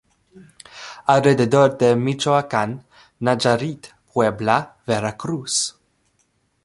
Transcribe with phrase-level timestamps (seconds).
[1.05, 2.87] Alrededor de Michoacán,
[3.19, 5.77] Nayarit, Puebla, Veracruz.